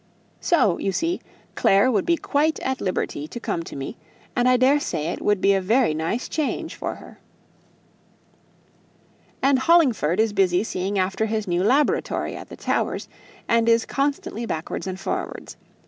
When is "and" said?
4.35-4.49, 9.43-9.59, 13.47-13.69, 14.87-14.99